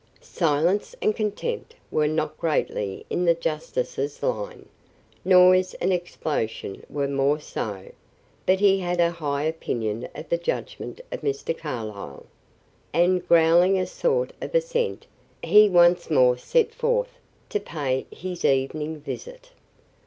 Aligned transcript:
Silence 0.23 0.95
and 0.99 1.15
contempt 1.15 1.75
were 1.91 2.07
not 2.07 2.35
greatly 2.39 3.05
in 3.11 3.23
the 3.23 3.35
justice's 3.35 4.23
line; 4.23 4.67
noise 5.23 5.75
and 5.75 5.93
explosion 5.93 6.83
were 6.89 7.07
more 7.07 7.39
so. 7.39 7.91
But 8.47 8.59
he 8.59 8.79
had 8.79 8.99
a 8.99 9.11
high 9.11 9.43
opinion 9.43 10.07
of 10.15 10.27
the 10.29 10.39
judgment 10.39 11.01
of 11.11 11.21
Mr. 11.21 11.55
Carlyle; 11.55 12.25
and 12.91 13.27
growling 13.27 13.77
a 13.77 13.85
sort 13.85 14.33
of 14.41 14.55
assent, 14.55 15.05
he 15.43 15.69
once 15.69 16.09
more 16.09 16.35
set 16.35 16.73
forth 16.73 17.19
to 17.49 17.59
pay 17.59 18.07
his 18.09 18.43
evening 18.43 19.01
visit. 19.01 19.51